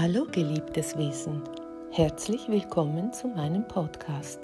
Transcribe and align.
Hallo 0.00 0.26
geliebtes 0.30 0.96
Wesen, 0.96 1.42
herzlich 1.90 2.48
willkommen 2.48 3.12
zu 3.12 3.26
meinem 3.26 3.66
Podcast 3.66 4.38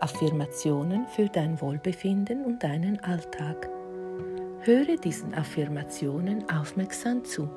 Affirmationen 0.00 1.06
für 1.06 1.26
dein 1.26 1.58
Wohlbefinden 1.62 2.44
und 2.44 2.62
deinen 2.62 3.02
Alltag. 3.02 3.70
Höre 4.60 4.96
diesen 5.02 5.32
Affirmationen 5.32 6.44
aufmerksam 6.50 7.24
zu. 7.24 7.48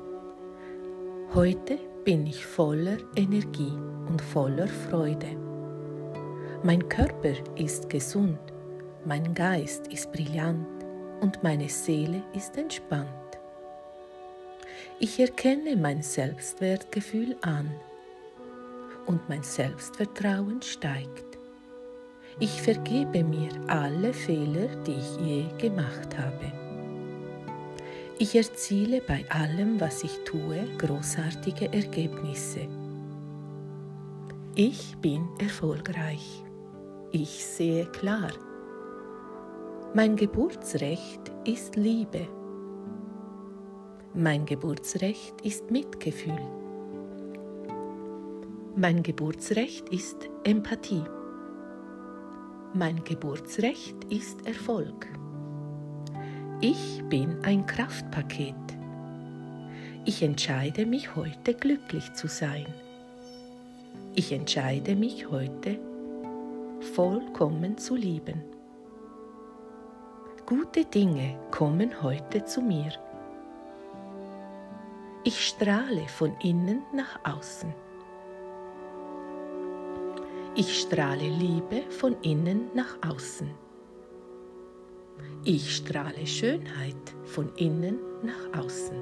Heute 1.34 1.78
bin 2.02 2.26
ich 2.26 2.46
voller 2.46 2.96
Energie 3.14 3.74
und 4.08 4.22
voller 4.22 4.66
Freude. 4.66 5.36
Mein 6.62 6.88
Körper 6.88 7.34
ist 7.56 7.90
gesund, 7.90 8.38
mein 9.04 9.34
Geist 9.34 9.88
ist 9.88 10.10
brillant 10.12 10.66
und 11.20 11.42
meine 11.42 11.68
Seele 11.68 12.22
ist 12.32 12.56
entspannt. 12.56 13.23
Ich 14.98 15.18
erkenne 15.20 15.76
mein 15.76 16.02
Selbstwertgefühl 16.02 17.36
an 17.42 17.70
und 19.06 19.28
mein 19.28 19.42
Selbstvertrauen 19.42 20.62
steigt. 20.62 21.38
Ich 22.40 22.62
vergebe 22.62 23.22
mir 23.22 23.50
alle 23.68 24.12
Fehler, 24.12 24.68
die 24.86 24.94
ich 24.94 25.16
je 25.20 25.44
gemacht 25.58 26.18
habe. 26.18 26.52
Ich 28.18 28.34
erziele 28.34 29.00
bei 29.00 29.24
allem, 29.28 29.80
was 29.80 30.04
ich 30.04 30.18
tue, 30.24 30.64
großartige 30.78 31.72
Ergebnisse. 31.72 32.68
Ich 34.54 34.96
bin 34.98 35.28
erfolgreich. 35.40 36.44
Ich 37.10 37.44
sehe 37.44 37.86
klar. 37.86 38.30
Mein 39.94 40.16
Geburtsrecht 40.16 41.32
ist 41.44 41.76
Liebe. 41.76 42.28
Mein 44.16 44.46
Geburtsrecht 44.46 45.40
ist 45.40 45.72
Mitgefühl. 45.72 46.38
Mein 48.76 49.02
Geburtsrecht 49.02 49.88
ist 49.88 50.28
Empathie. 50.44 51.02
Mein 52.74 53.02
Geburtsrecht 53.02 53.96
ist 54.10 54.46
Erfolg. 54.46 55.08
Ich 56.60 57.02
bin 57.08 57.42
ein 57.42 57.66
Kraftpaket. 57.66 58.54
Ich 60.04 60.22
entscheide 60.22 60.86
mich 60.86 61.16
heute 61.16 61.52
glücklich 61.52 62.12
zu 62.12 62.28
sein. 62.28 62.66
Ich 64.14 64.30
entscheide 64.30 64.94
mich 64.94 65.28
heute 65.28 65.80
vollkommen 66.94 67.78
zu 67.78 67.96
lieben. 67.96 68.44
Gute 70.46 70.84
Dinge 70.84 71.36
kommen 71.50 72.00
heute 72.00 72.44
zu 72.44 72.62
mir. 72.62 72.92
Ich 75.26 75.48
strahle 75.48 76.06
von 76.06 76.36
innen 76.40 76.82
nach 76.92 77.18
außen. 77.24 77.72
Ich 80.54 80.82
strahle 80.82 81.26
Liebe 81.26 81.90
von 81.90 82.14
innen 82.20 82.68
nach 82.74 82.98
außen. 83.00 83.48
Ich 85.46 85.76
strahle 85.76 86.26
Schönheit 86.26 87.14
von 87.24 87.50
innen 87.56 87.98
nach 88.22 88.60
außen. 88.60 89.00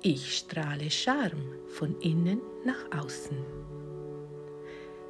Ich 0.00 0.38
strahle 0.38 0.90
Charme 0.90 1.58
von 1.66 2.00
innen 2.00 2.40
nach 2.64 2.98
außen. 2.98 3.36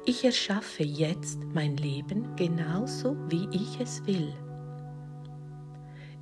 Ich 0.05 0.25
erschaffe 0.25 0.83
jetzt 0.83 1.39
mein 1.53 1.77
Leben 1.77 2.35
genauso, 2.35 3.15
wie 3.29 3.47
ich 3.53 3.79
es 3.79 4.05
will. 4.05 4.33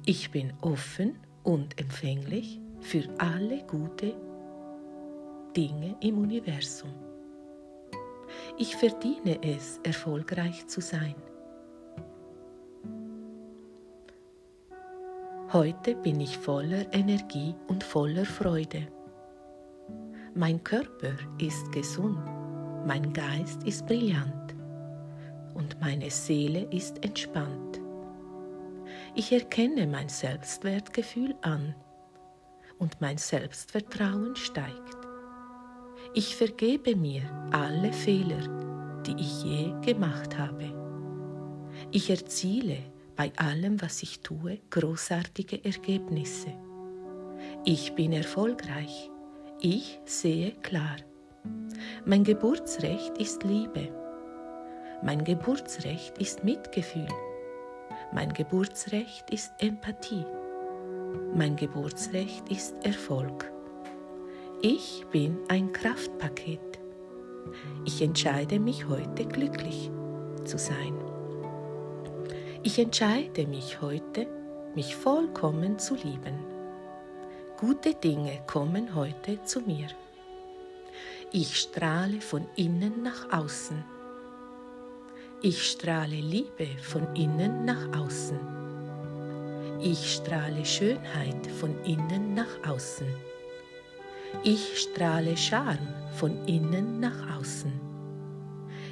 Ich 0.05 0.29
bin 0.29 0.53
offen 0.61 1.17
und 1.41 1.79
empfänglich 1.79 2.59
für 2.85 3.03
alle 3.17 3.63
gute 3.63 4.13
Dinge 5.57 5.95
im 6.01 6.19
Universum. 6.19 6.93
Ich 8.59 8.75
verdiene 8.75 9.41
es, 9.41 9.79
erfolgreich 9.81 10.67
zu 10.67 10.81
sein. 10.81 11.15
Heute 15.51 15.95
bin 15.95 16.19
ich 16.19 16.37
voller 16.37 16.93
Energie 16.93 17.55
und 17.67 17.83
voller 17.83 18.25
Freude. 18.25 18.87
Mein 20.35 20.63
Körper 20.63 21.13
ist 21.39 21.71
gesund, 21.71 22.19
mein 22.85 23.11
Geist 23.13 23.63
ist 23.63 23.87
brillant 23.87 24.55
und 25.55 25.81
meine 25.81 26.11
Seele 26.11 26.67
ist 26.71 27.03
entspannt. 27.03 27.81
Ich 29.15 29.31
erkenne 29.31 29.87
mein 29.87 30.09
Selbstwertgefühl 30.09 31.33
an 31.41 31.73
und 32.77 33.01
mein 33.01 33.17
Selbstvertrauen 33.17 34.35
steigt. 34.35 34.97
Ich 36.13 36.35
vergebe 36.35 36.95
mir 36.95 37.23
alle 37.51 37.91
Fehler, 37.91 38.47
die 39.05 39.15
ich 39.19 39.43
je 39.43 39.73
gemacht 39.81 40.37
habe. 40.37 40.73
Ich 41.91 42.09
erziele 42.09 42.77
bei 43.15 43.31
allem, 43.37 43.81
was 43.81 44.03
ich 44.03 44.21
tue, 44.21 44.59
großartige 44.69 45.63
Ergebnisse. 45.63 46.53
Ich 47.65 47.93
bin 47.95 48.13
erfolgreich. 48.13 49.09
Ich 49.61 49.99
sehe 50.05 50.51
klar. 50.61 50.97
Mein 52.05 52.23
Geburtsrecht 52.23 53.17
ist 53.17 53.43
Liebe. 53.43 53.89
Mein 55.03 55.23
Geburtsrecht 55.23 56.17
ist 56.17 56.43
Mitgefühl. 56.43 57.07
Mein 58.13 58.33
Geburtsrecht 58.33 59.29
ist 59.29 59.51
Empathie. 59.59 60.25
Mein 61.37 61.57
Geburtsrecht 61.57 62.47
ist 62.47 62.75
Erfolg. 62.85 63.51
Ich 64.61 65.05
bin 65.11 65.37
ein 65.49 65.73
Kraftpaket. 65.73 66.79
Ich 67.83 68.01
entscheide 68.01 68.57
mich 68.57 68.87
heute 68.87 69.25
glücklich 69.25 69.91
zu 70.45 70.57
sein. 70.57 70.93
Ich 72.63 72.79
entscheide 72.79 73.47
mich 73.47 73.81
heute, 73.81 74.27
mich 74.75 74.95
vollkommen 74.95 75.77
zu 75.77 75.95
lieben. 75.95 76.39
Gute 77.57 77.95
Dinge 77.95 78.39
kommen 78.47 78.95
heute 78.95 79.43
zu 79.43 79.59
mir. 79.59 79.87
Ich 81.33 81.59
strahle 81.59 82.21
von 82.21 82.47
innen 82.55 83.03
nach 83.03 83.37
außen. 83.37 83.83
Ich 85.41 85.69
strahle 85.69 86.15
Liebe 86.15 86.67
von 86.81 87.13
innen 87.13 87.65
nach 87.65 87.99
außen. 87.99 88.64
Ich 89.81 90.13
strahle 90.13 90.65
Schönheit 90.65 91.47
von 91.59 91.75
innen 91.83 92.33
nach 92.33 92.69
außen. 92.69 93.07
Ich 94.43 94.79
strahle 94.79 95.35
Charme 95.35 95.93
von 96.15 96.45
innen 96.45 96.99
nach 96.99 97.37
außen. 97.37 97.73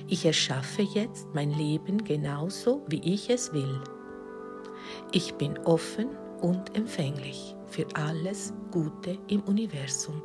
Ich 0.08 0.26
erschaffe 0.26 0.82
jetzt 0.82 1.28
mein 1.34 1.52
Leben 1.52 2.04
genauso, 2.04 2.84
wie 2.88 3.02
ich 3.02 3.30
es 3.30 3.54
will. 3.54 3.82
Ich 5.12 5.34
bin 5.36 5.58
offen 5.60 6.10
und 6.42 6.76
empfänglich 6.76 7.56
für 7.68 7.88
alles 7.96 8.54
Gute 8.72 9.18
im 9.28 9.42
Universum. 9.44 10.22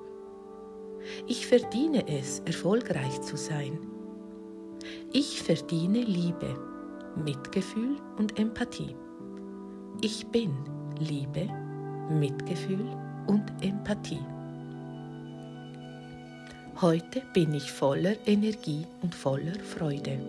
Ich 1.26 1.46
verdiene 1.46 2.06
es, 2.08 2.40
erfolgreich 2.40 3.20
zu 3.22 3.36
sein. 3.36 3.78
Ich 5.12 5.40
verdiene 5.40 6.02
Liebe, 6.02 6.54
Mitgefühl 7.16 7.96
und 8.18 8.38
Empathie. 8.38 8.94
Ich 10.00 10.28
bin 10.28 10.54
Liebe, 11.00 11.48
Mitgefühl 12.08 12.86
und 13.26 13.42
Empathie. 13.60 14.24
Heute 16.80 17.20
bin 17.34 17.52
ich 17.52 17.72
voller 17.72 18.14
Energie 18.24 18.86
und 19.02 19.12
voller 19.12 19.58
Freude. 19.58 20.20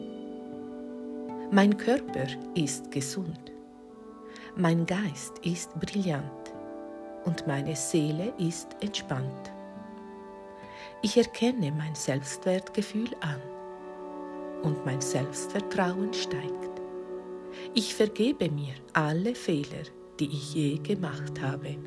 Mein 1.51 1.77
Körper 1.77 2.25
ist 2.55 2.89
gesund. 2.89 3.39
Mein 4.55 4.87
Geist 4.87 5.37
ist 5.43 5.79
brillant 5.79 6.23
und 7.25 7.45
meine 7.45 7.75
Seele 7.75 8.33
ist 8.39 8.75
entspannt. 8.81 9.51
Ich 11.03 11.15
erkenne 11.15 11.71
mein 11.71 11.93
Selbstwertgefühl 11.93 13.09
an 13.19 13.39
und 14.63 14.83
mein 14.83 14.99
Selbstvertrauen 14.99 16.11
steigt. 16.11 16.78
Ich 17.73 17.95
vergebe 17.95 18.49
mir 18.49 18.73
alle 18.93 19.35
Fehler, 19.35 19.83
die 20.19 20.27
ich 20.27 20.53
je 20.53 20.77
gemacht 20.77 21.41
habe. 21.41 21.77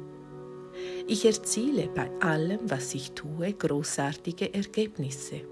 Ich 1.07 1.25
erziele 1.25 1.89
bei 1.89 2.11
allem, 2.21 2.61
was 2.71 2.95
ich 2.95 3.13
tue, 3.13 3.53
großartige 3.53 4.55
Ergebnisse. 4.55 5.43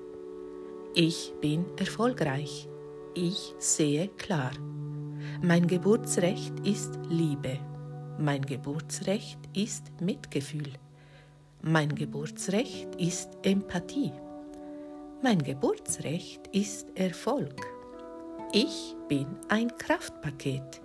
Ich 0.95 1.33
bin 1.41 1.65
erfolgreich. 1.77 2.69
Ich 3.15 3.55
sehe 3.59 4.09
klar. 4.09 4.53
Mein 5.43 5.67
Geburtsrecht 5.67 6.55
ist 6.65 6.99
Liebe. 7.09 7.59
Mein 8.19 8.43
Geburtsrecht 8.43 9.39
ist 9.55 9.85
Mitgefühl. 10.01 10.73
Mein 11.63 11.95
Geburtsrecht 11.95 12.95
ist 12.97 13.29
Empathie. 13.43 14.13
Mein 15.23 15.43
Geburtsrecht 15.43 16.49
ist 16.53 16.87
Erfolg. 16.95 17.80
Ich 18.53 18.97
bin 19.07 19.29
ein 19.49 19.77
Kraftpaket. 19.79 20.83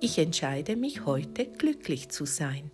Ich 0.00 0.18
entscheide 0.18 0.76
mich 0.76 1.04
heute 1.04 1.44
glücklich 1.44 2.08
zu 2.08 2.24
sein. 2.24 2.70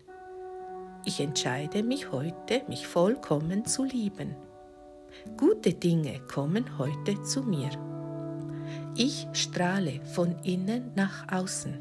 Ich 1.04 1.18
entscheide 1.18 1.82
mich 1.82 2.12
heute, 2.12 2.62
mich 2.68 2.86
vollkommen 2.86 3.64
zu 3.64 3.82
lieben. 3.82 4.36
Gute 5.36 5.74
Dinge 5.74 6.20
kommen 6.32 6.78
heute 6.78 7.20
zu 7.22 7.42
mir. 7.42 7.70
Ich 8.94 9.26
strahle 9.32 10.00
von 10.04 10.38
innen 10.44 10.92
nach 10.94 11.26
außen. 11.32 11.80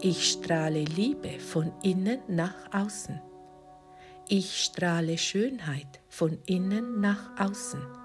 Ich 0.00 0.30
strahle 0.30 0.84
Liebe 0.84 1.38
von 1.38 1.70
innen 1.82 2.20
nach 2.28 2.72
außen. 2.72 3.20
Ich 4.26 4.64
strahle 4.64 5.18
Schönheit 5.18 6.00
von 6.08 6.38
innen 6.46 7.02
nach 7.02 7.38
außen. 7.38 8.01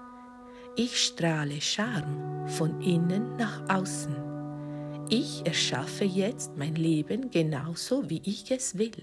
Ich 0.80 1.06
strahle 1.06 1.60
Charme 1.60 2.46
von 2.46 2.80
innen 2.80 3.34
nach 3.34 3.68
außen. 3.68 4.14
Ich 5.10 5.44
erschaffe 5.44 6.04
jetzt 6.04 6.56
mein 6.56 6.76
Leben 6.76 7.32
genauso, 7.32 8.08
wie 8.08 8.22
ich 8.24 8.48
es 8.52 8.78
will. 8.78 9.02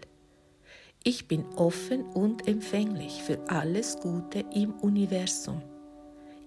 Ich 1.04 1.28
bin 1.28 1.44
offen 1.58 2.06
und 2.14 2.48
empfänglich 2.48 3.22
für 3.22 3.50
alles 3.50 4.00
Gute 4.00 4.46
im 4.54 4.72
Universum. 4.76 5.62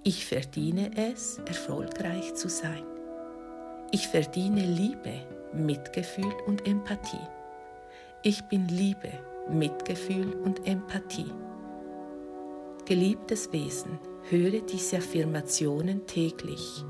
Ich 0.02 0.24
verdiene 0.24 0.96
es, 0.96 1.42
erfolgreich 1.46 2.32
zu 2.32 2.48
sein. 2.48 2.84
Ich 3.92 4.08
verdiene 4.08 4.64
Liebe, 4.64 5.12
Mitgefühl 5.52 6.32
und 6.46 6.66
Empathie. 6.66 7.28
Ich 8.22 8.40
bin 8.44 8.66
Liebe, 8.68 9.12
Mitgefühl 9.50 10.32
und 10.36 10.66
Empathie. 10.66 11.30
Geliebtes 12.88 13.52
Wesen, 13.52 13.98
höre 14.30 14.62
diese 14.62 14.96
Affirmationen 14.96 16.06
täglich 16.06 16.82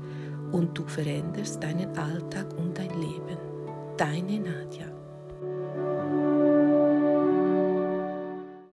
und 0.53 0.77
du 0.77 0.87
veränderst 0.87 1.61
deinen 1.61 1.89
Alltag 1.97 2.57
und 2.57 2.77
dein 2.77 2.97
Leben. 3.01 3.37
Deine 3.97 4.39
Nadja. 4.39 4.98